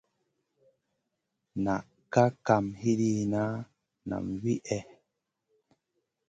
[1.63, 1.73] Na
[2.13, 3.41] kaʼa kam hidina
[4.09, 4.79] nam wihè.